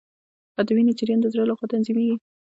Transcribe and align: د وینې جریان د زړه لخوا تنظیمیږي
د 0.65 0.67
وینې 0.75 0.93
جریان 0.99 1.19
د 1.21 1.27
زړه 1.33 1.43
لخوا 1.49 1.65
تنظیمیږي 1.73 2.15